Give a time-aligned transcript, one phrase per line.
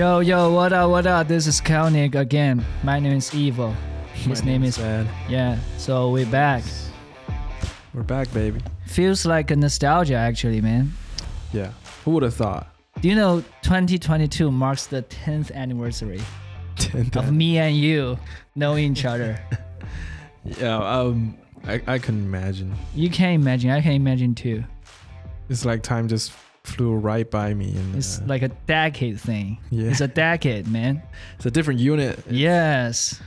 [0.00, 1.28] Yo, yo, what up, what up?
[1.28, 2.64] This is Calnic again.
[2.82, 3.74] My name is Evo.
[4.14, 5.06] His name is, Ed.
[5.28, 5.58] yeah.
[5.76, 6.64] So we're back.
[7.92, 8.62] We're back, baby.
[8.86, 10.94] Feels like a nostalgia, actually, man.
[11.52, 11.72] Yeah.
[12.06, 12.74] Who would have thought?
[13.02, 16.22] Do you know 2022 marks the 10th anniversary
[16.76, 18.18] Ten of me and you
[18.54, 19.38] knowing each other?
[20.58, 20.78] Yeah.
[20.78, 21.36] Um.
[21.66, 22.74] I I can imagine.
[22.94, 24.64] You can't imagine, I can imagine too.
[25.50, 26.32] It's like time just
[26.64, 29.58] flew right by me, and It's uh, like a decade thing.
[29.70, 29.90] yeah.
[29.90, 31.02] It's a decade, man.
[31.36, 32.18] It's a different unit.
[32.30, 33.20] Yes.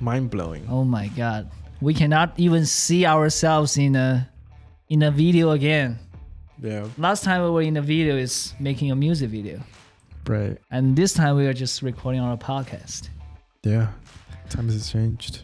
[0.00, 0.66] Mind blowing.
[0.70, 1.50] Oh my god.
[1.80, 4.28] We cannot even see ourselves in a
[4.88, 5.98] in a video again.
[6.62, 6.86] Yeah.
[6.98, 9.60] Last time we were in a video is making a music video.
[10.26, 10.58] Right.
[10.70, 13.08] And this time we are just recording on a podcast.
[13.62, 13.88] Yeah.
[14.50, 15.42] Times has changed.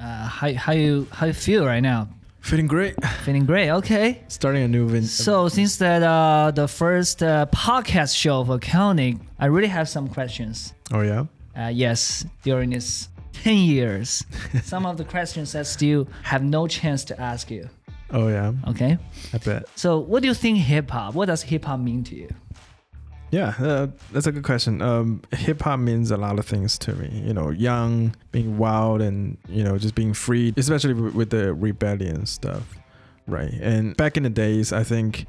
[0.00, 2.08] Uh, how how you how you feel right now?
[2.44, 2.94] Feeling great.
[3.24, 3.70] Feeling great.
[3.70, 4.22] Okay.
[4.28, 5.04] Starting a new vin.
[5.04, 10.08] So since that uh, the first uh, podcast show for Calnic, I really have some
[10.08, 10.74] questions.
[10.92, 11.24] Oh yeah.
[11.56, 14.22] Uh, yes, during this ten years,
[14.62, 17.66] some of the questions I still have no chance to ask you.
[18.10, 18.52] Oh yeah.
[18.68, 18.98] Okay.
[19.32, 19.64] I bet.
[19.74, 21.14] So what do you think hip hop?
[21.14, 22.28] What does hip hop mean to you?
[23.34, 24.80] Yeah, uh, that's a good question.
[24.80, 27.08] Um, hip hop means a lot of things to me.
[27.26, 32.26] You know, young, being wild, and you know, just being free, especially with, the rebellion
[32.26, 32.62] stuff,
[33.26, 33.52] right?
[33.60, 35.26] And back in the days, I think,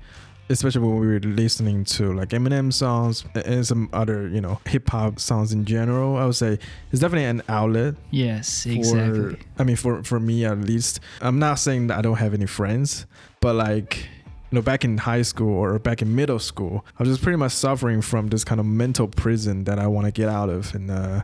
[0.50, 4.88] especially when we were listening to like Eminem songs and some other, you know, hip
[4.90, 6.60] hop songs in general, I would say
[6.92, 8.70] it's definitely an outlet Yes, for.
[8.70, 9.38] exactly.
[9.58, 11.00] I mean, for for me at least.
[11.22, 13.08] I'm not saying that I don't have any friends,
[13.42, 14.08] but like
[14.52, 17.38] you know, back in high school or back in middle school, I was just pretty
[17.38, 20.74] much suffering from this kind of mental prison that I want to get out of,
[20.76, 21.24] and uh,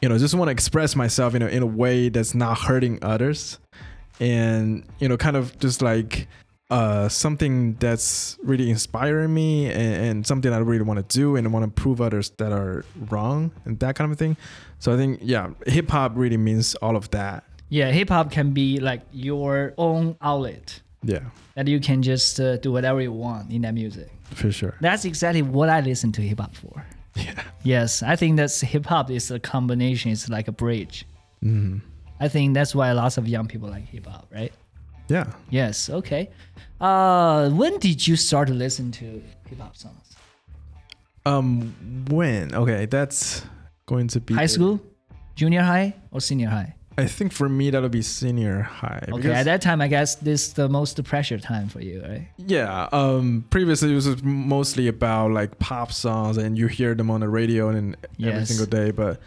[0.00, 2.98] you know, just want to express myself, you know, in a way that's not hurting
[3.02, 3.58] others,
[4.20, 6.28] and you know, kind of just like
[6.70, 11.52] uh, something that's really inspiring me and, and something I really want to do and
[11.52, 14.36] want to prove others that are wrong and that kind of thing.
[14.78, 17.44] So I think, yeah, hip hop really means all of that.
[17.68, 21.20] Yeah, hip hop can be like your own outlet Yeah,
[21.56, 24.08] that you can just uh, do whatever you want in that music.
[24.34, 24.76] for sure.
[24.80, 26.84] That's exactly what I listen to hip hop for.
[27.16, 27.42] Yeah.
[27.64, 30.12] Yes, I think that's hip hop is a combination.
[30.12, 31.06] It's like a bridge.
[31.42, 31.78] hmm
[32.20, 34.52] I think that's why lots of young people like hip hop, right?
[35.08, 35.26] Yeah.
[35.50, 35.90] Yes.
[35.90, 36.30] Okay.
[36.80, 39.04] Uh, when did you start to listen to
[39.48, 40.14] hip hop songs?
[41.24, 41.74] Um,
[42.10, 42.54] when?
[42.54, 43.44] Okay, that's
[43.86, 44.80] going to be High school,
[45.34, 46.75] junior high, or senior high?
[46.98, 49.04] I think for me that'll be senior high.
[49.12, 52.28] Okay, at that time, I guess this is the most pressure time for you, right?
[52.38, 52.88] Yeah.
[52.92, 53.44] Um.
[53.50, 57.68] Previously, it was mostly about like pop songs, and you hear them on the radio
[57.68, 58.92] and every single day.
[58.92, 59.20] But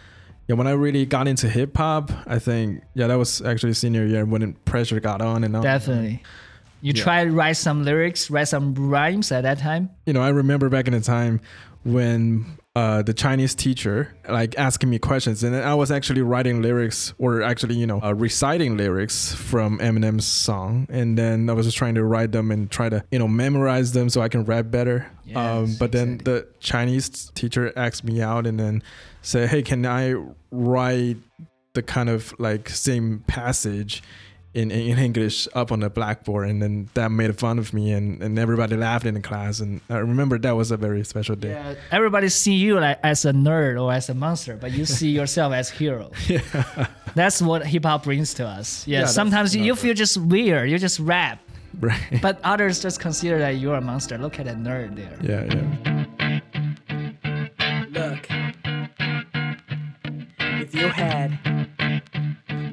[0.47, 4.05] yeah, when I really got into hip hop, I think yeah, that was actually senior
[4.05, 5.61] year when pressure got on and on.
[5.61, 6.23] Definitely.
[6.81, 7.03] You Yeah.
[7.03, 9.89] try to write some lyrics, write some rhymes at that time.
[10.05, 11.41] You know, I remember back in the time
[11.83, 16.61] when uh, the Chinese teacher like asking me questions, and then I was actually writing
[16.61, 21.65] lyrics or actually you know uh, reciting lyrics from Eminem's song, and then I was
[21.65, 24.45] just trying to write them and try to you know memorize them so I can
[24.45, 25.11] rap better.
[25.35, 26.33] um, but then exactly.
[26.33, 28.83] the Chinese teacher asked me out and then
[29.21, 30.15] said, "Hey, can I
[30.51, 31.17] write
[31.73, 34.03] the kind of like same passage?"
[34.55, 38.19] In, in English up on the blackboard, and then that made fun of me, and,
[38.23, 39.59] and everybody laughed in the class.
[39.59, 41.51] And I remember that was a very special day.
[41.51, 41.75] Yeah.
[41.91, 45.53] Everybody see you like as a nerd or as a monster, but you see yourself
[45.53, 46.09] as hero.
[46.27, 46.41] Yeah,
[47.13, 48.87] That's what hip hop brings to us.
[48.87, 49.01] Yeah.
[49.01, 50.67] Yeah, sometimes you another- feel just weird.
[50.71, 51.39] You just rap,
[51.79, 52.01] right.
[52.19, 54.17] but others just consider that you're a monster.
[54.17, 55.15] Look at that nerd there.
[55.21, 56.39] Yeah, yeah.
[57.91, 58.27] Look,
[60.39, 61.68] if you had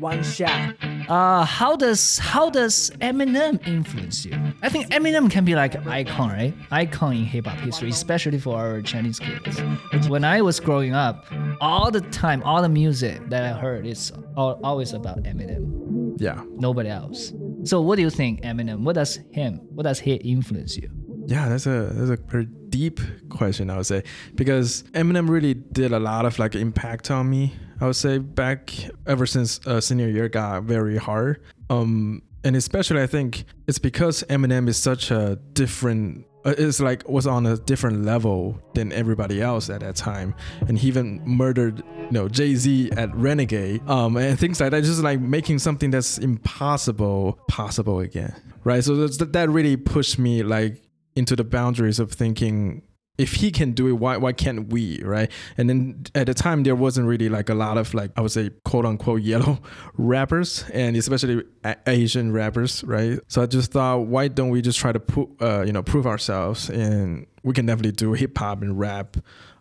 [0.00, 0.74] one shot,
[1.08, 4.34] Uh, how does how does Eminem influence you?
[4.62, 6.54] I think Eminem can be like an icon, right?
[6.70, 9.60] Icon in hip hop history, especially for our Chinese kids.
[10.08, 11.24] When I was growing up,
[11.60, 16.42] all the time, all the music that I heard is al- always about Eminem, yeah,
[16.56, 17.32] nobody else.
[17.64, 18.80] So, what do you think, Eminem?
[18.82, 19.60] What does him?
[19.74, 20.90] What does he influence you?
[21.28, 21.48] yeah.
[21.48, 24.02] That's a that's a pretty deep question, I would say,
[24.34, 27.52] because Eminem really did a lot of like impact on me.
[27.80, 28.72] I would say back
[29.06, 31.42] ever since uh, senior year got very hard.
[31.68, 36.26] Um, and especially I think it's because Eminem is such a different.
[36.44, 40.32] Uh, it's like was on a different level than everybody else at that time,
[40.68, 44.84] and he even murdered, you know, Jay Z at Renegade, um, and things like that.
[44.84, 48.32] Just like making something that's impossible possible again,
[48.62, 48.84] right?
[48.84, 50.80] So that really pushed me like
[51.16, 52.82] into the boundaries of thinking
[53.18, 55.30] if he can do it why why can't we right?
[55.56, 58.32] And then at the time there wasn't really like a lot of like i would
[58.32, 59.58] say quote unquote yellow
[59.96, 61.42] rappers and especially
[61.86, 63.18] asian rappers right?
[63.28, 66.06] So i just thought why don't we just try to put uh, you know prove
[66.06, 69.16] ourselves and we can definitely do hip hop and rap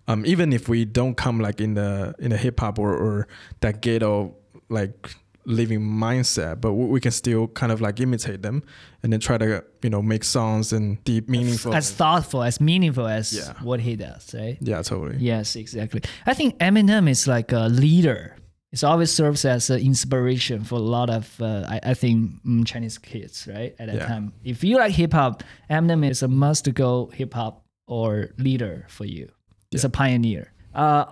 [0.08, 3.28] um, even if we don't come like in the in the hip hop or, or
[3.62, 4.36] that ghetto
[4.70, 5.16] like
[5.46, 8.64] living mindset, but we we can still kind of like imitate them
[9.04, 11.74] and then try to you know make songs and deep meaningful.
[11.74, 13.54] as thoughtful, as meaningful as Yeah.
[13.64, 14.58] what he does, right?
[14.62, 15.18] yeah, totally.
[15.20, 16.02] Yes, exactly.
[16.26, 18.36] I think Eminem is like a leader.
[18.72, 22.66] It always serves as an inspiration for a lot of, uh, I, I think, mm,
[22.66, 23.74] Chinese kids, right?
[23.80, 24.08] At that Yeah.
[24.08, 24.34] time.
[24.44, 29.06] If you like hip hop, Eminem is a must go hip hop or leader for
[29.06, 29.30] you.
[29.72, 30.52] It's a pioneer.
[30.74, 31.06] Uh,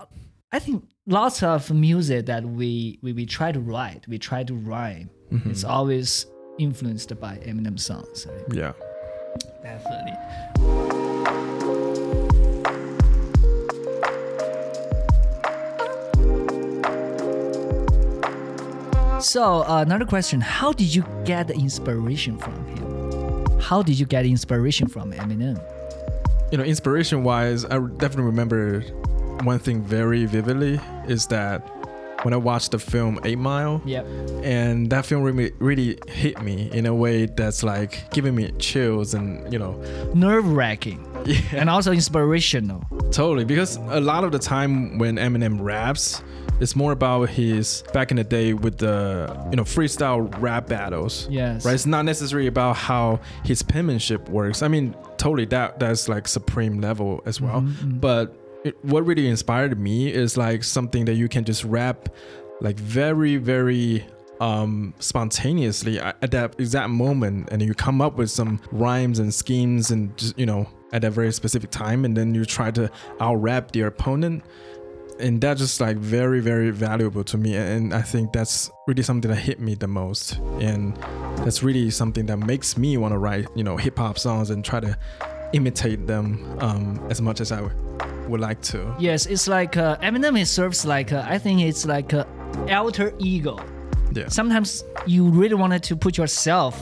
[0.52, 4.54] I think lots of music that we, we, we try to write, we try to
[4.54, 5.50] rhyme, Mm-hmm.
[5.50, 6.28] it's always
[6.60, 8.28] influenced by Eminem songs.
[8.28, 8.54] Right?
[8.54, 8.74] Yeah.
[9.64, 11.24] Definitely.
[19.20, 23.60] So uh, another question: How did you get the inspiration from him?
[23.62, 25.62] How did you get inspiration from Eminem?
[26.52, 28.82] you know, inspiration wise, I definitely remember
[29.42, 30.80] one thing very vividly
[31.10, 31.60] is that
[32.24, 34.06] when I watched the film Eight Mile, Yep.
[34.44, 39.14] and that film really really hit me in a way that's like giving me chills
[39.14, 39.74] and you know,
[40.14, 42.82] Nerve wracking yeah, and also inspirational.
[43.12, 46.22] totally because a lot of the time when Eminem raps.
[46.60, 51.28] It's more about his back in the day with the you know freestyle rap battles.
[51.30, 51.66] Yes.
[51.66, 51.74] Right.
[51.74, 54.62] It's not necessarily about how his penmanship works.
[54.62, 57.62] I mean, totally that that's like supreme level as well.
[57.62, 58.00] Mm-hmm, mm-hmm.
[58.00, 62.10] But it, what really inspired me is like something that you can just rap
[62.62, 64.06] like very very
[64.40, 69.34] um spontaneously at at that exact moment and you come up with some rhymes and
[69.34, 72.90] schemes and just you know at a very specific time and then you try to
[73.20, 74.44] out rap your opponent
[75.20, 79.30] and that's just like very very valuable to me and i think that's really something
[79.30, 80.96] that hit me the most and
[81.38, 84.80] that's really something that makes me want to write you know hip-hop songs and try
[84.80, 84.98] to
[85.54, 86.26] imitate them
[86.60, 87.62] um, as much as I
[88.28, 90.40] would like to Yes, it's like uh, Eminem.
[90.40, 92.26] It serves like uh, I think it's like a
[92.72, 93.58] alter ego.
[94.14, 96.76] yeah sometimes you really wanted to put yourself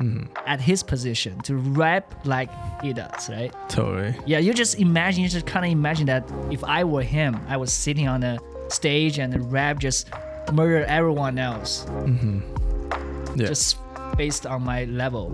[0.00, 0.24] Mm-hmm.
[0.46, 2.50] at his position to rap like
[2.82, 3.52] he does, right?
[3.68, 7.38] totally Yeah, you just imagine, you just kind of imagine that if I were him,
[7.46, 8.38] I was sitting on a
[8.68, 10.08] stage and the rap just
[10.52, 11.86] murder everyone else,
[13.36, 13.76] yeah just
[14.16, 15.32] based on my level.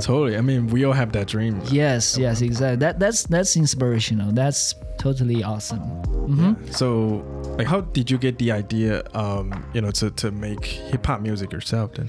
[0.00, 2.76] totally i mean we all have that dream Yes, yes, exactly.
[2.76, 4.32] That that's that's inspirational.
[4.32, 5.80] That's totally awesome.
[6.28, 7.22] hmm so
[7.58, 11.52] like how did you get the idea um you know to, to make hip-hop music
[11.52, 12.08] yourself then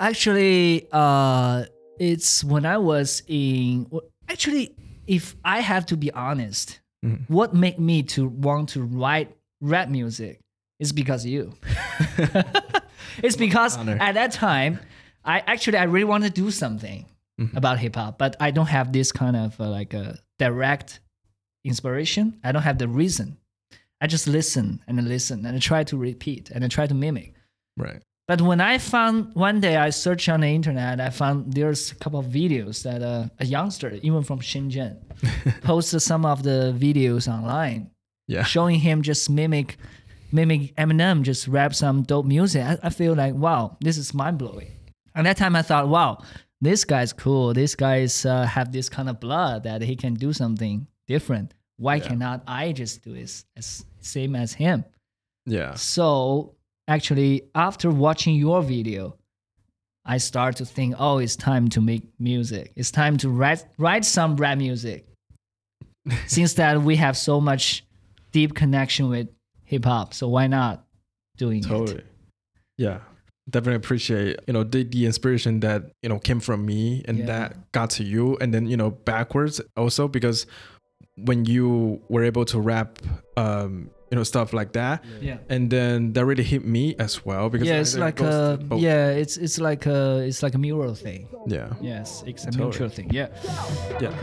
[0.00, 1.64] Actually, uh,
[2.00, 3.86] it's when I was in.
[4.28, 4.74] Actually,
[5.06, 7.30] if I have to be honest, Mhm.
[7.30, 9.30] what made me to want to write
[9.60, 10.40] rap music
[10.80, 11.54] is because of you.
[13.22, 13.96] it's because honor.
[14.00, 14.80] at that time,
[15.24, 17.06] I actually I really want to do something
[17.56, 21.00] about hip hop, but I don't have this kind of uh, like a direct
[21.64, 22.38] inspiration.
[22.44, 23.38] I don't have the reason.
[24.00, 27.34] I just listen and listen and I try to repeat and I try to mimic.
[27.76, 31.92] right But when I found one day I searched on the internet, I found there's
[31.92, 34.96] a couple of videos that uh, a youngster, even from Shenzhen,
[35.62, 37.90] posted some of the videos online
[38.26, 39.76] yeah showing him just mimic
[40.32, 42.62] mimic Eminem, just rap some dope music.
[42.62, 44.70] I, I feel like wow, this is mind blowing.
[45.14, 46.22] And that time I thought, wow,
[46.60, 47.52] this guy's cool.
[47.54, 51.54] This guy's uh, have this kind of blood that he can do something different.
[51.76, 54.84] Why cannot I just do it as same as him?
[55.46, 56.54] yeah So
[56.88, 59.16] actually, after watching your video,
[60.06, 62.72] I start to think, oh, it's time to make music.
[62.76, 65.06] It's time to write write some rap music.
[66.26, 67.84] Since that we have so much
[68.32, 69.28] deep connection with
[69.64, 70.84] hip hop, so why not
[71.36, 72.06] doing totally it?
[72.76, 73.00] yeah
[73.50, 77.26] definitely appreciate you know the, the inspiration that you know came from me and Yeah.
[77.26, 80.46] that got to you and then you know backwards also because
[81.16, 82.98] when you were able to rap
[83.36, 85.38] um you know stuff like that Yeah.
[85.48, 88.32] and then that really hit me as well because Yeah, it's it like goes
[88.70, 91.28] a yeah, it's it's like a it's like a mural thing.
[91.46, 92.64] yeah Yes, it's a Totally.
[92.64, 93.10] mutual thing.
[93.12, 93.28] Yeah.
[94.00, 94.14] yeah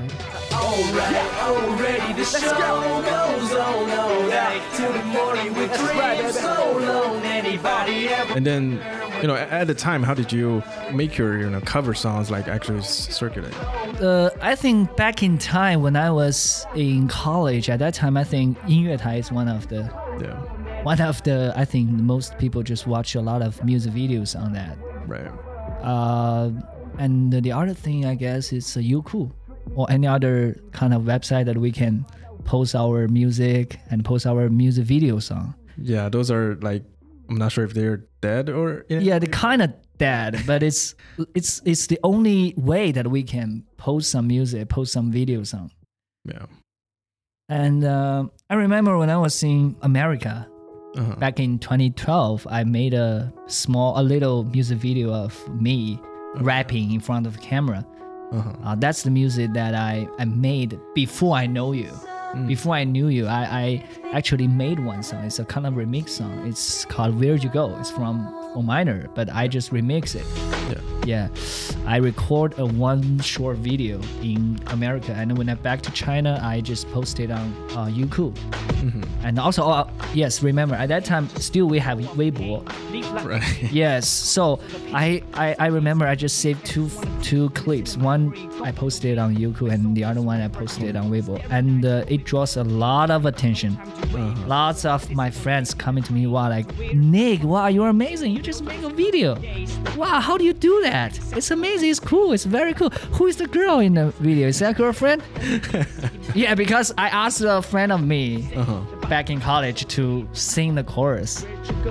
[0.52, 7.22] Alright, already the show goes on all night till the morning with dreams so long.
[7.24, 8.34] Anybody ever?
[8.38, 8.80] and then
[9.23, 12.47] you know at the time how did you make your you know cover songs like
[12.49, 13.55] actually s- circulate
[14.01, 18.25] Uh, I think back in time when I was in college, at that time, I
[18.25, 19.89] think 音乐台 is one of the
[20.21, 20.37] yeah
[20.85, 24.53] one of the I think most people just watch a lot of music videos on
[24.53, 24.77] that.
[25.09, 25.31] right
[25.83, 26.51] Uh,
[26.99, 29.31] and the other thing I guess is uh, Youku
[29.75, 32.05] or any other kind of website that we can
[32.45, 35.55] post our music and post our music videos on.
[35.81, 36.83] yeah those are like
[37.32, 40.94] i'm not sure if they're dead or Yeah, they're kind of dead, but it's
[41.34, 45.72] it's it's the only way that we can post some music, post some videos on.
[46.26, 46.46] yeah
[47.50, 50.48] And uh, I remember when I was in America
[50.92, 51.16] Uh-huh.
[51.24, 55.96] back in 2012, I made a small, a little music video of me
[56.36, 57.86] rapping in front of the camera.
[58.36, 58.52] Uh-huh.
[58.64, 61.92] Uh, that's the music that I, I made before I know you.
[62.34, 62.48] Mm.
[62.48, 65.26] Before I knew you, I, I actually made one song.
[65.26, 66.48] It's a kind of remix song.
[66.48, 67.76] It's called Where'd You Go?
[67.80, 70.61] It's from Fort Minor, but I just remix it.
[70.72, 71.02] Yeah.
[71.04, 71.30] Yeah,
[71.88, 76.62] I record a one short video in America, and when I back to China, I
[76.62, 78.32] just posted on uh, Youku.
[78.32, 79.04] Mm-hmm.
[79.26, 82.64] And also, uh, yes, remember at that time still we have Weibo.
[83.26, 83.42] Right.
[83.72, 84.60] Yes, so
[84.94, 86.90] I, I I remember I just saved two
[87.24, 87.98] two clips.
[87.98, 92.06] One I posted on Youku, and the other one I posted on Weibo, and uh,
[92.08, 93.76] it draws a lot of attention.
[93.76, 94.48] Uh-huh.
[94.48, 98.34] Lots of my friends coming to me, wow, like Nick, wow, you're amazing.
[98.34, 99.36] You just make a video.
[99.96, 101.20] Wow, how do you do that?
[101.36, 101.90] It's amazing.
[101.90, 102.32] It's cool.
[102.32, 102.90] It's very cool.
[103.18, 104.48] Who is the girl in the video?
[104.48, 105.22] Is that girlfriend?
[106.36, 108.80] yeah, because I asked a friend of me Uh-huh.
[109.10, 111.46] back in college to sing the chorus,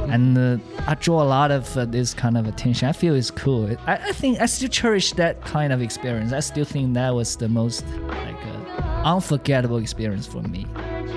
[0.08, 2.88] and uh, I draw a lot of uh, this kind of attention.
[2.88, 3.68] I feel it's cool.
[3.86, 6.32] I, I think I still cherish that kind of experience.
[6.32, 10.66] I still think that was the most like uh, unforgettable experience for me.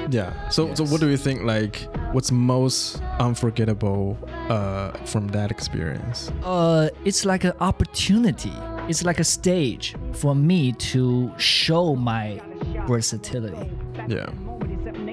[0.10, 0.50] Yeah.
[0.50, 4.18] So so what do you think like what's most unforgettable
[4.50, 6.32] uh from that experience?
[6.44, 8.54] uh, it's like an opportunity.
[8.90, 12.42] It's like a stage for me to show my
[12.88, 13.72] versatility.
[14.08, 14.28] Yeah.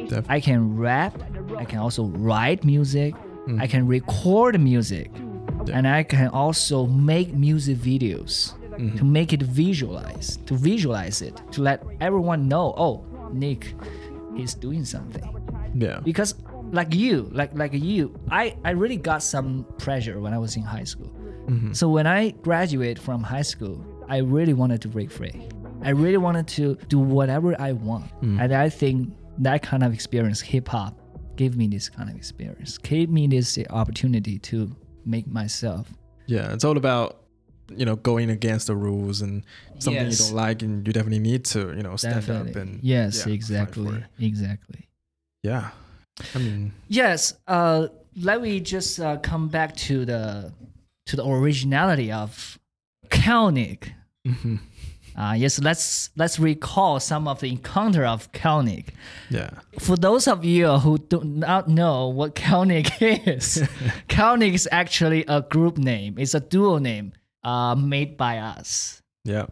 [0.09, 0.25] Definitely.
[0.29, 1.15] I can rap.
[1.57, 3.15] I can also write music.
[3.59, 5.11] I can record music,
[5.67, 5.77] Yeah.
[5.77, 8.55] and I can also make music videos
[8.99, 12.75] to make it visualize, to visualize it, to let everyone know.
[12.77, 13.75] Oh, Nick,
[14.41, 15.23] he's doing something.
[15.75, 16.01] Yeah.
[16.01, 16.35] because
[16.73, 20.63] like you like like you i i really got some pressure when i was in
[20.63, 21.13] high school
[21.47, 21.73] mm-hmm.
[21.73, 25.49] so when i graduate from high school i really wanted to break free
[25.83, 28.41] i really wanted to do whatever i want mm.
[28.43, 30.99] and i think that kind of experience hip-hop
[31.37, 34.75] gave me this kind of experience gave me this opportunity to
[35.07, 35.87] make myself
[36.31, 36.53] Yeah.
[36.53, 37.20] It's all about
[37.77, 39.45] you know going against the rules and
[39.79, 40.21] something Yes.
[40.21, 42.51] you don't like and you definitely need to you know stand Definitely.
[42.51, 44.89] up and yes yeah, exactly exactly
[45.43, 45.71] Yeah.
[46.35, 47.35] I mean Yes.
[47.47, 50.53] Uh, let me just uh, come back to the
[51.07, 52.59] to the originality of
[53.09, 53.93] Calnic.
[54.27, 54.59] mhm.
[55.17, 58.95] Uh, yes, let's let's recall some of the encounter of Calnic.
[59.29, 59.51] yeah.
[59.81, 62.91] For those of you who do not know what Calnic
[63.27, 63.67] is,
[64.09, 66.15] Calnic is actually a group name.
[66.19, 67.13] It's a dual name
[67.45, 69.03] uh, made by us.
[69.25, 69.47] Yeah.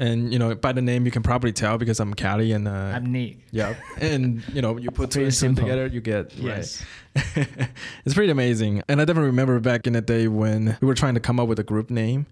[0.00, 2.70] And you know, by the name you can probably tell because I'm Cali and uh
[2.94, 3.40] I'm Nick.
[3.50, 3.74] yeah.
[4.00, 6.82] And you know, you put two and two together, you get Yes.
[7.14, 7.46] right.
[8.04, 8.82] it's pretty amazing.
[8.88, 11.46] And I definitely remember back in the day when we were trying to come up
[11.46, 12.26] with a group name.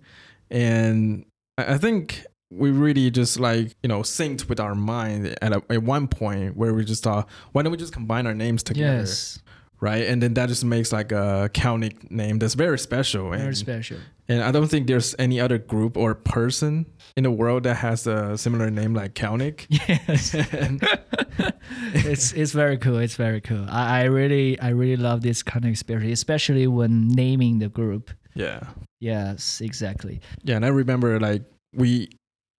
[0.51, 1.27] And
[1.59, 5.63] I I think we really just like, you know, synced with our mind at, a,
[5.71, 9.01] at one point where we just thought, why don't we just combine our names together?
[9.01, 9.39] Yes.
[9.81, 10.07] Right.
[10.07, 13.31] And then that just makes like a Calnic name that's very special.
[13.31, 13.97] Very and, special.
[14.29, 16.85] and I don't think there's any other group or person
[17.17, 19.67] in the world that has a similar name like Calnic.
[19.89, 20.35] Yes.
[21.95, 22.99] it's it's very cool.
[22.99, 23.67] It's very cool.
[23.69, 28.11] I, I really I really love this kind of experience, especially when naming the group.
[28.35, 28.61] yeah.
[29.03, 30.21] Yes, exactly.
[30.45, 31.43] Yeah, and I remember like
[31.75, 32.11] we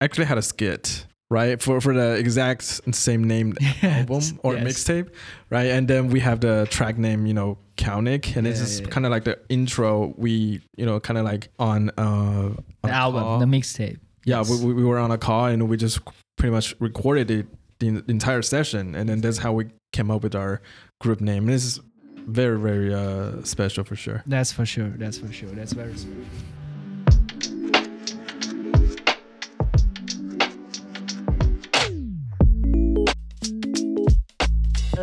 [0.01, 1.63] actually had a skit, right?
[1.63, 2.63] For for the exact
[2.95, 4.65] same name album or yes.
[4.65, 5.09] mixtape,
[5.49, 5.67] right?
[5.71, 8.89] And then we have the track name, you know, Calnic, and it's Yeah, just yeah.
[8.91, 10.13] kind of like the intro.
[10.19, 13.39] We, you know, kind of like on uh on The album, call.
[13.39, 13.99] the mixtape.
[14.25, 14.51] yeah, Yes.
[14.51, 16.01] we, we we were on a call and we just
[16.37, 17.47] pretty much recorded it
[17.79, 20.61] the entire session, and then that's how we came up with our
[21.01, 21.45] group name.
[21.45, 21.81] And this is
[22.27, 24.23] very very uh special for sure.
[24.27, 24.91] That's for sure.
[24.99, 25.49] That's for sure.
[25.51, 26.21] That's very special.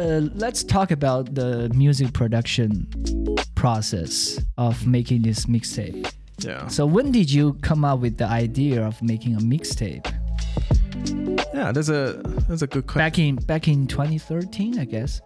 [0.07, 2.87] Uh, let's talk about the music production
[3.55, 6.09] process of making this mixtape.
[6.39, 10.05] Yeah, So when did you come up with the idea of making a mixtape?
[11.53, 12.99] yeah, that's a that's a good question.
[12.99, 15.19] Back in back in 2013, I guess.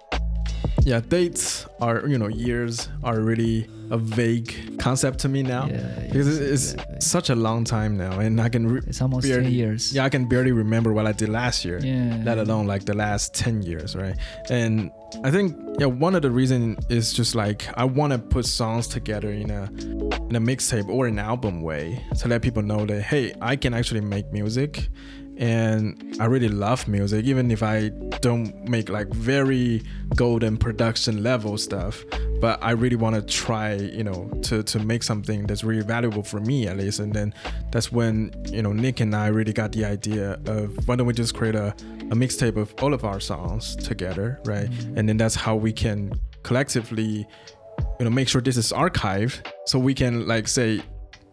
[0.83, 6.00] Yeah dates are you know years are really a vague concept to me now Yeah,
[6.07, 9.43] because it's, it's such a long time now and i can re- It's almost barely,
[9.45, 9.93] 10 years.
[9.93, 12.21] yeah i can barely remember what i did last year Yeah.
[12.25, 14.15] let alone like the last 10 years right
[14.50, 14.89] and
[15.23, 18.88] i think yeah one of the reason is just like i want to put songs
[18.88, 19.63] together in a
[20.29, 23.73] in a mixtape or an album way to let people know that hey i can
[23.73, 24.88] actually make music
[25.38, 27.89] and i really love music even if i
[28.21, 29.81] don't make like very
[30.15, 32.03] golden production level stuff
[32.41, 36.23] but I really want to try, you know, to to make something that's really valuable
[36.23, 37.00] for me at least.
[37.00, 37.33] And then
[37.71, 41.13] that's when you know Nick and I really got the idea of why don't we
[41.13, 41.67] just create a,
[42.09, 44.69] a mixtape of all of our songs together, right?
[44.69, 44.97] Mm-hmm.
[44.97, 46.11] And then that's how we can
[46.41, 47.27] collectively,
[48.00, 50.81] you know, make sure this is archived, so we can like say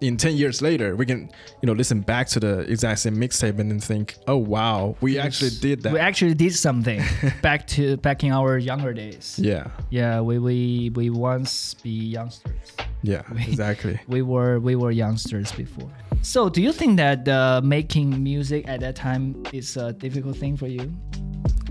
[0.01, 1.29] in 10 years later we can
[1.61, 5.19] you know listen back to the exact same mixtape and then think oh wow we
[5.19, 7.03] actually did that We actually did something
[7.43, 9.39] back to back in our younger days.
[9.43, 12.55] yeah Yeah, we we we once be youngsters.
[13.03, 15.91] yeah exactly We were we were youngsters before.
[16.23, 20.57] So, do you think that uh, making music at that time is a difficult thing
[20.57, 20.93] for you?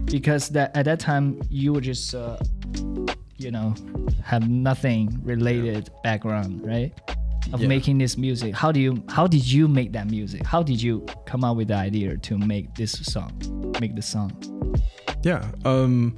[0.05, 2.37] Because that at that time you were just uh,
[3.37, 3.73] you know
[4.23, 6.91] have nothing related background, right?
[7.53, 7.67] Of Yeah.
[7.67, 8.53] making this music.
[8.55, 10.45] How do you how did you make that music?
[10.45, 13.31] How did you come up with the idea to make this song?
[13.79, 14.31] Make the song?
[15.23, 16.13] yeah um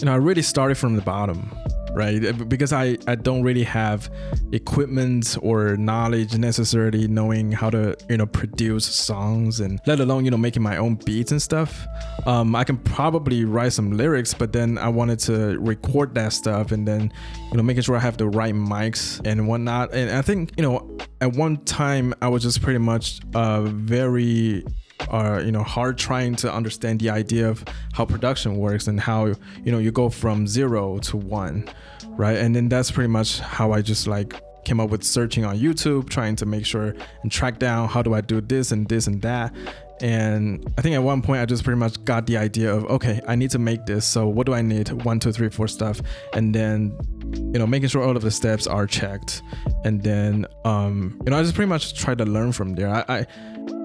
[0.00, 1.48] you know i really started from the bottom
[1.94, 2.24] right?
[2.24, 4.10] Uh, because i i don't really have
[4.52, 10.30] equipment or knowledge necessarily knowing how to you know produce songs and let alone you
[10.30, 11.86] know making my own beats and stuff.
[12.26, 16.72] Um i can probably write some lyrics but then i wanted to record that stuff
[16.72, 17.12] and then
[17.50, 19.92] you know making sure i have the right mics and whatnot.
[19.92, 24.64] And i think you know at one time i was just pretty much uh very
[25.08, 29.26] are you know hard trying to understand the idea of how production works and how
[29.26, 31.68] you know you go from zero to one
[32.16, 32.36] right?
[32.38, 36.08] And then that's pretty much how i just like came up with searching on youtube
[36.08, 36.94] trying to make sure
[37.24, 39.52] and track down how do i do this and this and that.
[40.00, 43.20] And i think at one point i just pretty much got the idea of okay
[43.26, 44.90] i need to make this so what do i need?
[45.04, 46.00] One two three four stuff.
[46.32, 46.96] And then
[47.32, 49.42] you know making sure all of the steps are checked.
[49.84, 52.88] And then um you know i just pretty much try to learn from there.
[52.88, 53.26] I, I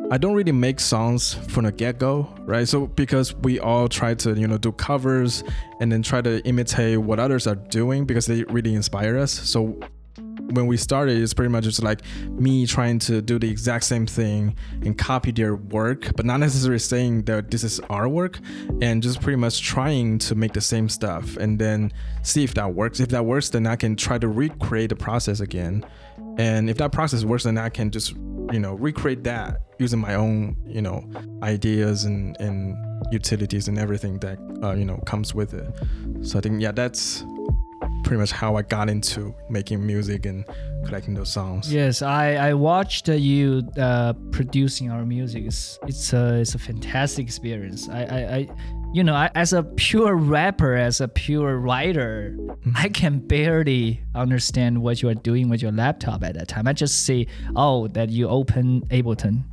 [0.09, 2.65] I don't really make songs from the get go, right?
[2.65, 5.43] So because we all try to, you know, do covers
[5.81, 9.33] and then try to imitate what others are doing because they really inspire us.
[9.33, 9.77] So
[10.51, 14.05] when we started, it's pretty much just like me trying to do the exact same
[14.05, 18.39] thing and copy their work, but not necessarily saying that this is our work,
[18.81, 21.91] and just pretty much trying to make the same stuff and then
[22.23, 23.01] see if that works.
[23.01, 25.85] If that works, then I can try to recreate the process again.
[26.37, 28.13] And if that process works, then I can just,
[28.51, 31.03] you know, recreate that using my own, you know,
[31.43, 32.75] ideas and, and
[33.11, 35.67] utilities and everything that, uh, you know, comes with it.
[36.25, 37.23] So I think, yeah, that's
[38.03, 40.45] pretty much how I got into making music and
[40.85, 41.71] collecting those songs.
[41.71, 45.45] Yes, I I watched uh, you uh, producing our music.
[45.45, 47.89] It's it's a it's a fantastic experience.
[47.89, 48.47] I I, I
[48.93, 52.35] you know as a pure rapper, as a pure writer,
[52.75, 56.67] I can barely understand what you are doing with your laptop at that time.
[56.67, 59.43] I just see, oh, that you open Ableton.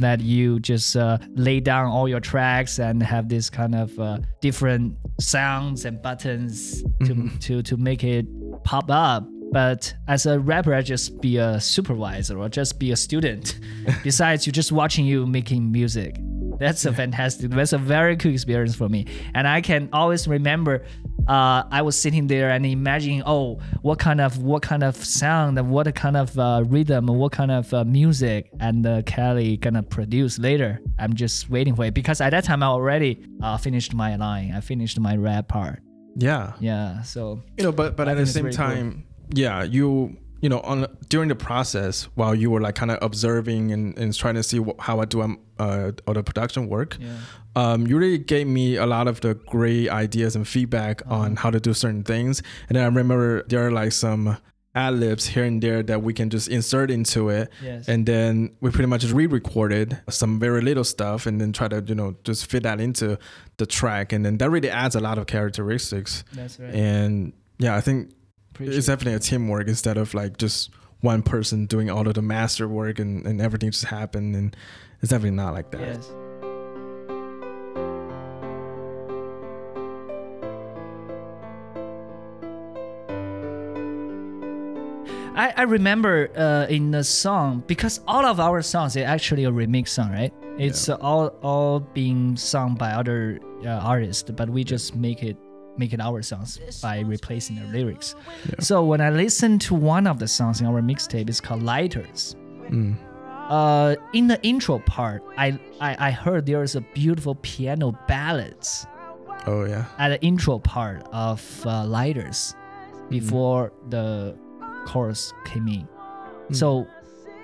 [0.00, 4.18] That you just uh, lay down all your tracks and have this kind of uh,
[4.40, 8.26] different sounds and buttons to, to to make it
[8.64, 9.26] pop up.
[9.52, 13.58] But as a rapper i just be a supervisor or just be a student.
[14.02, 16.16] Besides you're just watching you making music
[16.60, 19.06] that's a fantastic that's a very cool experience for me.
[19.34, 20.84] And i can always remember
[21.26, 25.58] uh, i was sitting there and imagining oh what kind of what kind of sound
[25.70, 30.38] what kind of uh, rhythm what kind of uh, music and uh, Cali gonna produce
[30.38, 30.80] later.
[30.98, 34.52] I'm just waiting for it because at that time i already uh, finished my line.
[34.54, 35.80] I finished my rap part.
[36.16, 36.52] Yeah.
[36.60, 38.66] yeah so You know, but but I at the same very cool.
[38.66, 42.98] time, yeah, you you know on during the process while you were like kind of
[43.02, 46.96] observing and, and trying to see how I do um, uh, all the production work.
[47.00, 47.16] yeah
[47.56, 51.14] um, you really gave me a lot of the great ideas and feedback Uh-huh.
[51.22, 52.42] on how to do certain things.
[52.68, 54.36] And then I remember there are like some
[54.72, 57.50] ad libs here and there that we can just insert into it.
[57.60, 57.88] Yes.
[57.88, 61.96] And then we pretty much re-recorded some very little stuff and then try to, you
[61.96, 63.18] know, just fit that into
[63.56, 64.12] the track.
[64.12, 66.22] And then that really adds a lot of characteristics.
[66.32, 66.72] That's right.
[66.72, 68.12] And yeah, I think
[68.60, 70.68] Appreciate it's definitely a teamwork instead of like just
[71.00, 74.36] one person doing all of the master work and, and everything just happened.
[74.36, 74.54] And
[75.00, 75.80] it's definitely not like that.
[75.80, 76.12] Yes.
[85.34, 89.50] I, I remember uh, in the song because all of our songs are actually a
[89.50, 90.34] remix song, right?
[90.58, 95.38] It's uh, all all being sung by other uh, artists, but we just make it
[95.82, 98.14] make it our songs by replacing the lyrics.
[98.60, 102.36] So when I listen to one of the songs in our mixtape, it's called Lighters
[102.70, 102.94] Mm.
[103.50, 108.86] uh, in the intro part, I, I I heard there is a beautiful piano ballads
[109.46, 109.84] Oh, yeah.
[109.98, 112.54] at the intro part of uh, Lighters
[113.08, 114.36] before the
[114.86, 115.88] chorus came in.
[116.52, 116.86] So,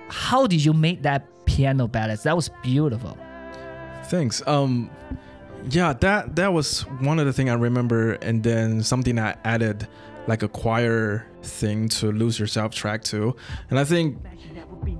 [0.09, 2.23] how did you make that piano ballads?
[2.23, 3.17] That was beautiful.
[4.05, 4.41] Thanks.
[4.47, 4.89] Um,
[5.69, 9.87] yeah, that that was one of the thing I remember, and then something I added
[10.27, 13.35] like a choir thing to lose yourself track to.
[13.69, 14.17] And I think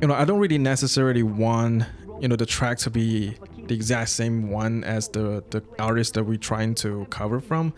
[0.02, 1.84] you know, I don't really necessarily want
[2.20, 3.36] you know the track to be
[3.68, 7.74] the exact same one as the the artist that we're trying to cover from.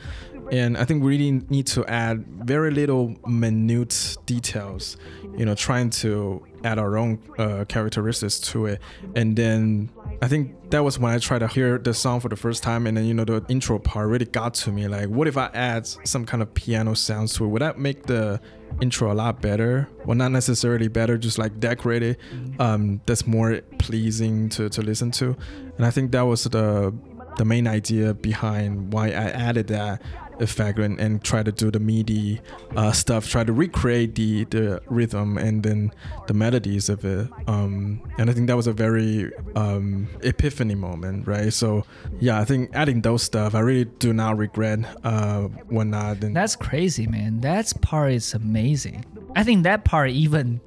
[0.51, 4.97] And I think we really need to add very little minute details,
[5.37, 8.81] you know, trying to add our own uh, characteristics to it.
[9.15, 12.35] And then I think that was when I tried to hear the song for the
[12.35, 14.87] first time, and then you know the intro part really got to me.
[14.87, 17.47] Like, what if I add some kind of piano sounds to it?
[17.47, 18.41] Would that make the
[18.81, 19.87] intro a lot better?
[20.05, 22.17] Well, not necessarily better, just like decorated.
[22.59, 25.37] Um, that's more pleasing to to listen to.
[25.77, 26.93] And I think that was the
[27.37, 30.01] the main idea behind why I added that
[30.41, 32.41] effect and, and try to do the MIDI
[32.75, 35.91] uh, stuff, try to recreate the the rhythm and then
[36.27, 37.27] the melodies of it.
[37.47, 41.51] Um, and I think that was a very um, epiphany moment, right?
[41.53, 41.85] So
[42.19, 46.33] yeah, I think adding those stuff, I really do not regret uh, when I didn't.
[46.33, 47.41] That's crazy, man.
[47.41, 49.05] That part is amazing.
[49.35, 50.61] I think that part even,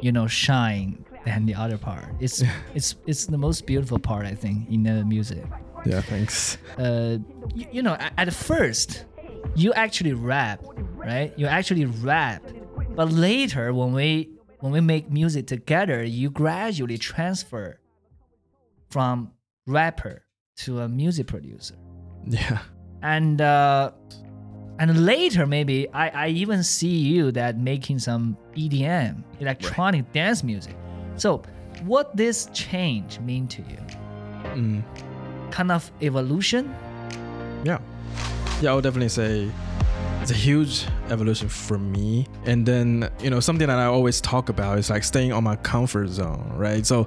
[0.00, 2.04] you know, shine than the other part.
[2.20, 2.42] It's
[2.74, 5.44] it's it's the most beautiful part I think in the music.
[5.84, 6.58] Yeah, thanks.
[6.78, 7.18] Uh,
[7.54, 9.04] you, you know, at first,
[9.54, 10.62] you actually rap,
[10.94, 11.32] right?
[11.36, 12.42] You actually rap,
[12.94, 17.80] but later when we when we make music together, you gradually transfer
[18.90, 19.32] from
[19.66, 20.24] rapper
[20.56, 21.74] to a music producer
[22.26, 22.58] Yeah.
[23.02, 23.90] and uh,
[24.78, 30.76] and later maybe I, I even see you that making some EDM electronic dance music.
[31.16, 31.42] So
[31.84, 33.78] what this change mean to you?
[34.54, 34.82] Mm.
[35.52, 36.74] Kind of evolution?
[37.62, 37.78] Yeah.
[38.60, 39.50] Yeah, I would definitely say
[40.22, 42.26] it's a huge evolution for me.
[42.46, 45.56] And then, you know, something that I always talk about is like staying on my
[45.56, 46.86] comfort zone, right?
[46.86, 47.06] So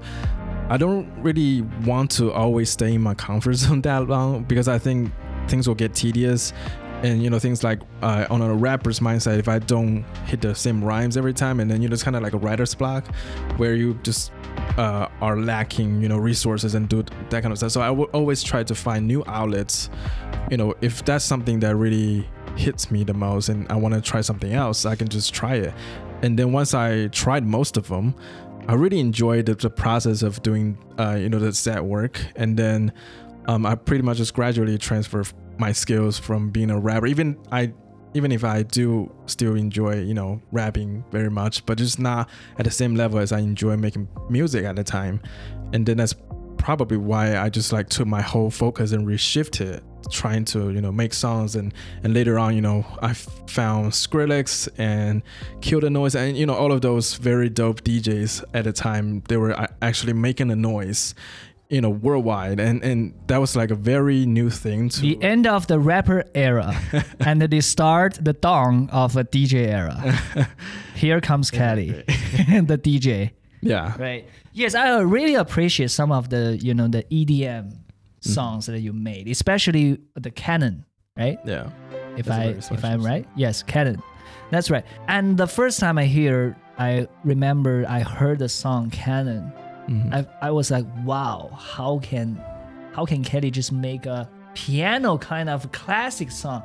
[0.70, 4.78] I don't really want to always stay in my comfort zone that long because I
[4.78, 5.12] think
[5.48, 6.54] things will get tedious.
[7.04, 10.56] And you know things like uh, on a rapper's mindset, if I don't hit the
[10.56, 13.06] same rhymes every time, and then you know it's kind of like a writer's block,
[13.58, 14.32] where you just
[14.78, 17.72] uh, are lacking, you know, resources and do that kind of stuff.
[17.72, 19.90] So I would always try to find new outlets.
[20.52, 24.02] You know, if that's something that really hits me the most, and I want to
[24.02, 25.74] try something else, I can just try it.
[26.22, 28.16] And then once I tried most of them,
[28.68, 32.20] I really enjoyed the, the process of doing, uh, you know, the set work.
[32.36, 32.94] And then
[33.48, 35.24] um, I pretty much just gradually transfer
[35.58, 37.08] my skills from being a rapper.
[37.08, 37.74] Even I
[38.16, 42.64] even if I do still enjoy, you know, rapping very much, but just not at
[42.64, 45.22] the same level as I enjoy making music at the time.
[45.74, 46.16] And then that's
[46.58, 50.92] probably why I just like took my whole focus and reshifted trying to you know
[50.92, 51.56] make songs.
[51.56, 51.74] And
[52.04, 55.22] and later on you know I found Skrillex and
[55.62, 59.24] Kill the Noise and you know all of those very dope DJs at the time.
[59.28, 61.16] They were uh, actually making a noise
[61.70, 65.48] you know worldwide and and that was like a very new thing to The end
[65.48, 66.80] of the rapper era
[67.20, 69.98] and the start, the dawn of a DJ era.
[70.96, 73.32] Here comes Cali, the DJ.
[73.62, 74.28] yeah Right.
[74.54, 78.30] Yes, I really appreciate some of the you know the EDM mm-hmm.
[78.30, 80.86] songs that you made, especially the Canon,
[81.18, 81.40] right?
[81.46, 81.70] yeah
[82.16, 83.04] If That's a I if I'm song.
[83.04, 84.02] right, yes, Canon.
[84.52, 84.86] That's right.
[85.08, 89.52] And the first time I hear, I remember I heard the song Canon.
[89.90, 90.14] Mhm.
[90.14, 92.42] I I was like, wow, how can
[92.94, 96.64] how can Cali just make a piano kind of classic song,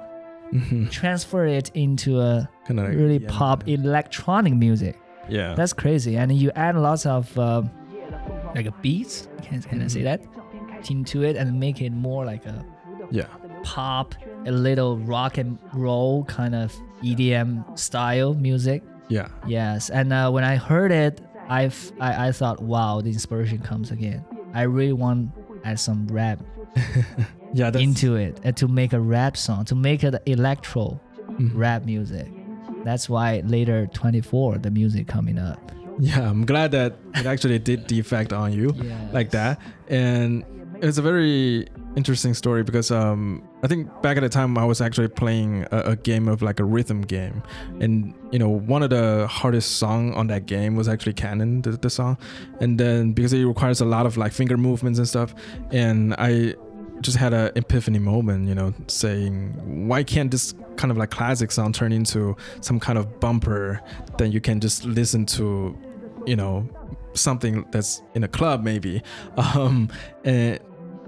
[0.52, 0.90] Mhm.
[0.90, 4.96] transfer it into a Kinda like really EDM, pop electronic music?
[5.28, 6.16] yeah That's crazy.
[6.16, 7.62] And you add lots of uh,
[8.54, 10.20] like a beats, can, can I say that?
[10.88, 12.64] Into it and make it more like a
[13.10, 13.26] yeah
[13.62, 14.14] pop,
[14.46, 18.82] a little rock and roll kind of EDM style music.
[19.08, 19.90] yeah Yes.
[19.90, 21.20] And uh, when I heard it,
[21.50, 24.24] I've, I, I thought, wow, the inspiration comes again.
[24.54, 25.30] I really want
[25.64, 26.38] add some rap
[27.52, 31.00] yeah into it and to make a rap song, to make it electro
[31.38, 31.50] Mhm.
[31.54, 32.28] rap music.
[32.84, 35.60] That's why later 24, the music coming up.
[35.98, 38.68] yeah i'm glad that it actually did the effect on you
[39.12, 40.44] like that and
[40.80, 44.80] it's a very interesting story because um i think back at the time i was
[44.80, 47.42] actually playing a, a game of like a rhythm game
[47.80, 51.72] and you know one of the hardest song on that game was actually canon the,
[51.72, 52.16] the song
[52.60, 55.34] and then because it requires a lot of like finger movements and stuff
[55.72, 56.54] and i
[57.00, 61.50] just had an epiphany moment, you know, saying, why can't this kind of like classic
[61.50, 63.80] song turn into some kind of bumper
[64.18, 65.76] that you can just listen to,
[66.26, 66.68] you know,
[67.14, 69.02] something that's in a club maybe.
[69.36, 69.88] Um,
[70.24, 70.60] and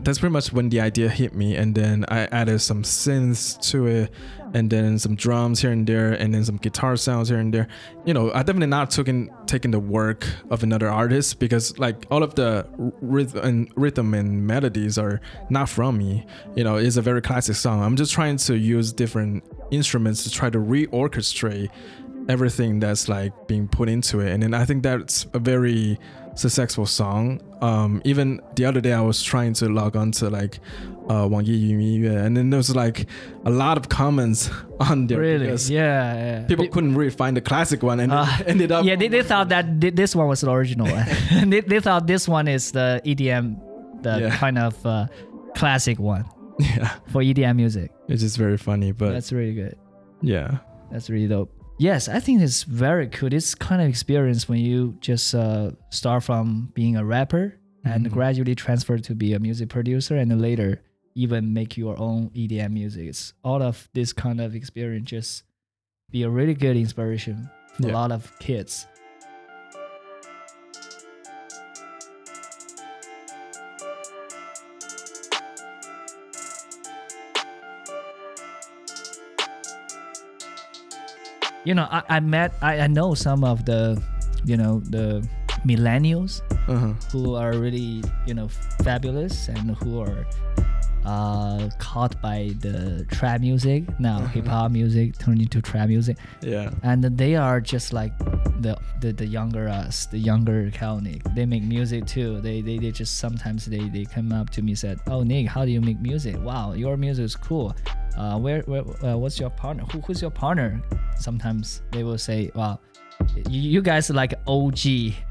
[0.05, 1.57] that's pretty much when the idea hit me.
[1.57, 4.11] And then I added some synths to it
[4.55, 7.69] and then some drums here and there and then some guitar sounds here and there.
[8.05, 12.23] You know, I definitely not taking taking the work of another artist because like all
[12.23, 12.67] of the
[13.01, 16.27] rhythm and rhythm and melodies are not from me.
[16.55, 17.83] You know, it's a very classic song.
[17.83, 21.71] I'm just trying to use different instruments to try to reorchestrate
[22.29, 24.33] everything that's like being put into it.
[24.33, 25.99] And then i think that's a very
[26.35, 27.41] successful song.
[27.61, 30.59] Um even the other day i was trying to log on to like
[31.09, 33.07] uh wang yi yu and then there was like
[33.45, 35.47] a lot of comments on there really?
[35.47, 38.97] yeah, yeah, people it, couldn't really find the classic one and uh, ended up yeah
[38.97, 41.07] they, they thought that this one was the original one.
[41.53, 43.61] They, they thought this one is the edm
[44.03, 44.37] the yeah.
[44.37, 45.07] kind of uh,
[45.55, 46.25] classic one
[46.59, 46.97] yeah.
[47.09, 47.93] for edm music.
[48.09, 49.77] It's just very funny but that's really good.
[50.23, 50.59] Yeah.
[50.91, 51.51] That's really dope.
[51.83, 53.29] Yes, I think it's very cool.
[53.29, 58.13] This kind of experience when you just uh, start from being a rapper and Mhm.
[58.13, 60.81] gradually transfer to be a music producer and later
[61.17, 63.09] even make your own EDM music.
[63.09, 65.43] It's all of this kind of experience just
[66.09, 68.87] be a really good inspiration for a lot of kids.
[81.65, 84.03] You know, I, I met I, I know some of the
[84.45, 85.27] you know the
[85.65, 86.93] millennials uh-huh.
[87.13, 88.49] who are really you know
[88.83, 90.27] fabulous and who are
[91.05, 93.85] uh, caught by the trap music.
[94.01, 96.17] Now hip hop music turned into trap music.
[96.41, 96.71] Yeah.
[96.83, 98.17] And they are just like
[98.61, 102.41] the the, the younger us the younger Calnic they make music too.
[102.41, 105.47] They, they they just sometimes they they come up to me and said oh Nick
[105.47, 106.37] how do you make music?
[106.41, 107.77] Wow your music is cool
[108.17, 109.85] uh where, where uh, what's your partner?
[109.93, 110.83] Who, who's your partner?
[111.19, 112.79] Sometimes they will say wow
[113.49, 114.79] you, you guys are like OG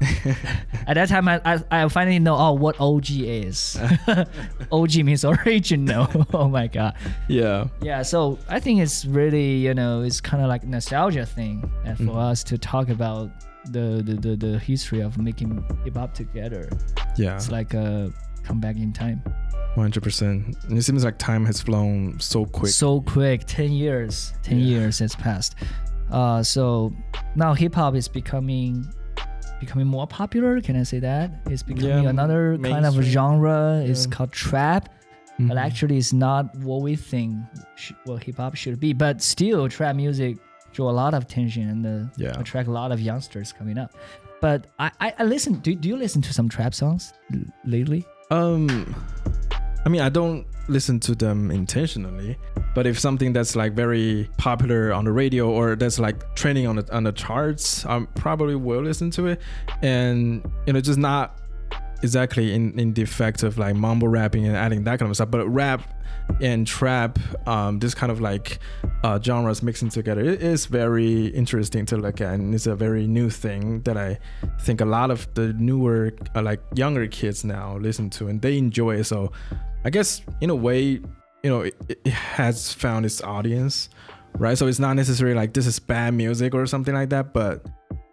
[0.86, 3.78] at that time I, I, I finally know oh what OG is.
[4.72, 6.08] OG means original.
[6.34, 6.94] Oh my god.
[7.28, 7.66] Yeah.
[7.82, 11.96] Yeah, so I think it's really, you know, it's kind of like nostalgia thing and
[11.98, 12.30] for Mhm.
[12.30, 13.30] us to talk about
[13.66, 16.68] the, the, the, the history of making hip hop together.
[17.16, 17.34] yeah.
[17.36, 18.10] It's like a
[18.42, 19.22] come back in time.
[19.76, 24.64] 100% it seems like time has flown so quick So quick, 10 years, 10 Yeah.
[24.64, 25.54] years has passed.
[26.10, 26.92] Uh, so
[27.36, 28.86] now hip hop is becoming
[29.60, 30.60] becoming more popular.
[30.60, 31.30] Can I say that?
[31.46, 33.02] It's becoming Yeah, another kind of mainstream.
[33.12, 33.82] genre.
[33.84, 34.88] It's called trap.
[35.38, 35.60] but Mhm.
[35.60, 37.34] actually it's not what we think
[37.76, 38.92] sh- what hip hop should be.
[38.92, 40.36] But still, trap music
[40.74, 42.38] draw a lot of attention and uh, Yeah.
[42.38, 43.94] attract a lot of youngsters coming up.
[44.42, 45.54] But I, I, I listen.
[45.54, 48.04] Do, do you listen to some trap songs l- lately?
[48.30, 48.94] Um,
[49.84, 52.38] I mean, I don't listen to them intentionally,
[52.74, 56.76] but if something that's like very popular on the radio or that's like trending on
[56.76, 59.40] the on the charts, I probably will listen to it,
[59.82, 61.38] and you know, just not
[62.02, 65.30] exactly in in the effect of like mumble rapping and adding that kind of stuff,
[65.30, 65.82] but rap
[66.40, 67.18] and trap,
[67.48, 68.58] um, this kind of like
[69.02, 73.06] uh, genres mixing together, it is very interesting to look at, and it's a very
[73.06, 74.18] new thing that I
[74.60, 78.58] think a lot of the newer, uh, like younger kids now listen to, and they
[78.58, 79.04] enjoy it.
[79.04, 79.32] So,
[79.84, 80.82] I guess in a way,
[81.42, 83.88] you know, it, it has found its audience,
[84.38, 84.56] right?
[84.56, 87.66] So it's not necessarily like this is bad music or something like that, but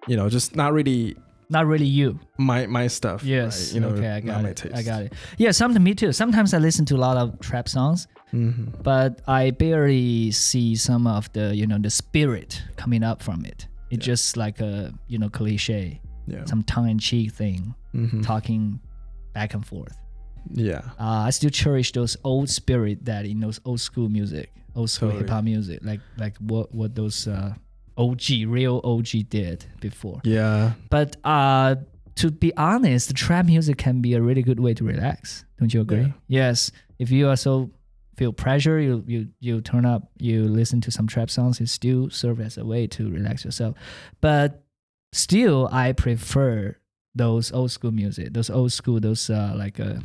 [0.07, 1.15] you know, just not really
[1.49, 2.19] Not really you.
[2.37, 3.23] my my stuff.
[3.23, 3.67] Yes.
[3.67, 3.75] right?
[3.75, 4.57] you know, okay, I got my it.
[4.57, 4.75] taste.
[4.75, 5.13] I got it.
[5.37, 6.11] Yeah, sometimes me too.
[6.11, 11.05] Sometimes I listen to a lot of trap songs, hmm but I barely see some
[11.05, 13.67] of the you know the spirit coming up from it.
[13.91, 14.13] It's Yeah.
[14.13, 16.45] just like a you know cliche, Yeah.
[16.45, 18.23] some tongue-in-cheek thing, Mhm.
[18.25, 18.79] talking
[19.33, 19.95] back and forth.
[20.51, 20.81] Yeah.
[20.99, 25.09] uh, I still cherish those old spirit that in those old school music, old school
[25.09, 25.23] Totally.
[25.25, 27.53] hip hop music, like like what what those uh,
[27.97, 30.21] OG real OG did before.
[30.23, 30.73] Yeah.
[30.89, 31.75] But uh,
[32.15, 35.45] to be honest, trap music can be a really good way to relax.
[35.59, 36.01] Don't you agree?
[36.01, 36.11] Yeah.
[36.27, 36.71] Yes.
[36.97, 37.69] If you are so
[38.17, 41.61] feel pressure, you you you turn up, you listen to some trap songs.
[41.61, 43.75] It still serve as a way to relax yourself.
[44.19, 44.63] But
[45.13, 46.75] still, I prefer
[47.15, 49.95] those old school music, those old school, those uh, like uh,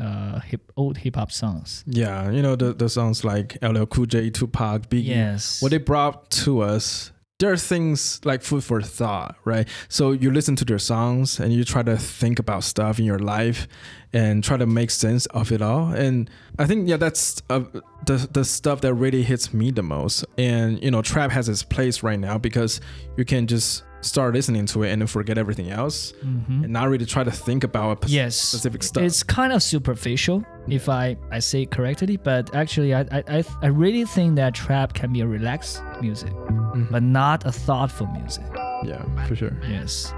[0.00, 1.84] uh, hip old hip hop songs.
[1.86, 2.30] Yeah.
[2.30, 5.06] You know the the songs like LL Cool J, Tupac, Biggie.
[5.06, 5.62] Yes.
[5.62, 7.12] What they brought to us.
[7.38, 9.68] There are things like food for thought, right?
[9.90, 13.18] So you listen to their songs and you try to think about stuff in your
[13.18, 13.68] life
[14.14, 15.88] and try to make sense of it all.
[15.92, 17.64] And I think yeah, that's uh,
[18.06, 20.24] the the stuff that really hits me the most.
[20.38, 22.80] And you know, trap has its place right now because
[23.18, 26.64] you can just start listening to it and then forget everything else Mhm.
[26.64, 29.02] and not really try to think about a p- yes specific stuff.
[29.02, 33.66] it's kind of superficial if i i say it correctly but actually i i i,
[33.66, 36.90] really think that trap can be a relaxed music Mhm.
[36.90, 38.44] but not a thoughtful music
[38.84, 39.56] yeah, for sure.
[39.68, 40.12] yes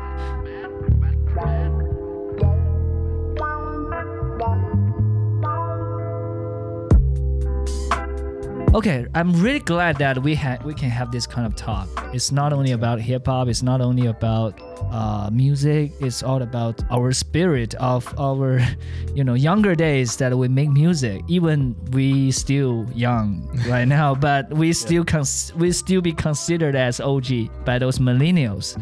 [8.74, 11.88] Okay, I'm really glad that we ha- we can have this kind of talk.
[12.12, 13.48] It's not only about hip hop.
[13.48, 14.60] It's not only about
[14.92, 15.92] uh, music.
[16.00, 18.60] It's all about our spirit of our,
[19.14, 21.22] you know, younger days that we make music.
[21.28, 27.00] Even we still young right now, but we still cons- we still be considered as
[27.00, 28.76] OG by those millennials.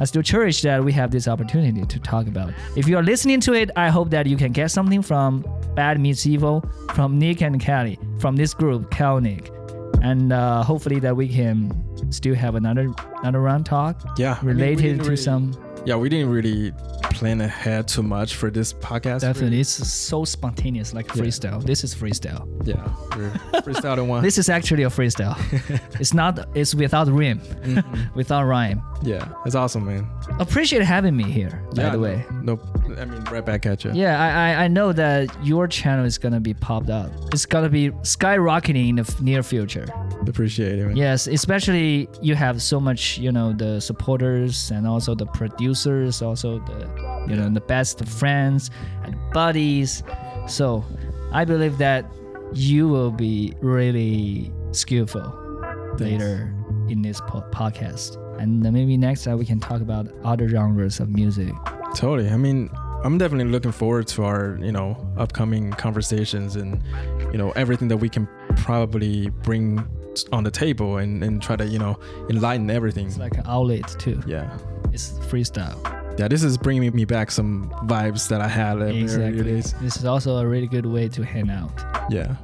[0.00, 2.54] I still cherish that we have this opportunity to talk about.
[2.76, 6.00] If you are listening to it, I hope that you can get something from Bad
[6.00, 9.16] Meets Evil, from Nick and Cali, from this group, Cal
[10.02, 11.72] and uh, hopefully that we can
[12.12, 15.52] still have another another round talk Yeah, I mean, related to really- some.
[15.86, 16.72] Yeah, we didn't really
[17.14, 19.20] plan ahead too much for this podcast.
[19.20, 21.62] Definitely, it's so spontaneous, like freestyle.
[21.62, 22.44] This is freestyle.
[22.66, 22.84] Yeah,
[23.16, 24.22] we're one.
[24.22, 25.36] This is actually a freestyle.
[26.00, 26.40] it's not.
[26.54, 28.14] It's without rhyme, Mm-hmm.
[28.16, 28.82] without rhyme.
[29.02, 30.06] yeah, it's awesome, man.
[30.40, 31.62] Appreciate having me here.
[31.74, 32.24] By yeah, the way.
[32.42, 33.92] no, no, I mean right back at you.
[33.94, 37.10] Yeah, I, I I know that your channel is gonna be popped up.
[37.32, 39.86] It's gonna be skyrocketing in the f- near future.
[40.28, 40.86] Appreciate it.
[40.86, 40.96] Man.
[40.96, 46.58] Yes, especially you have so much, you know, the supporters and also the producers, also
[46.60, 48.70] the, you know, the best friends
[49.04, 50.02] and buddies.
[50.46, 50.84] So,
[51.32, 52.04] I believe that
[52.52, 55.22] you will be really skillful
[55.98, 56.54] later
[56.88, 58.22] in this po- podcast.
[58.40, 61.52] And maybe next time we can talk about other genres of music.
[61.94, 62.28] Totally.
[62.28, 62.70] I mean,
[63.02, 66.82] I'm definitely looking forward to our, you know, upcoming conversations and,
[67.32, 69.86] you know, everything that we can probably bring
[70.32, 71.98] on the table and, and try to, you know,
[72.30, 73.06] enlighten everything.
[73.06, 74.20] It's like an outlet too.
[74.26, 74.56] yeah.
[74.92, 75.76] It's freestyle.
[76.18, 79.60] Yeah, this is bringing me back some vibes that I had at the earlier Exactly.
[79.82, 81.70] This is also a really good way to hang out.
[82.10, 82.36] Yeah.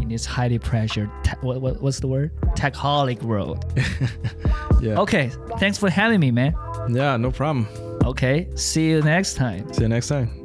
[0.00, 3.64] in this highly pressured what, what, what's the word techholic world
[4.82, 5.00] Yeah.
[5.00, 6.54] okay thanks for having me man
[6.88, 7.66] Yeah, no problem.
[8.04, 10.39] okay see you next time See you next time.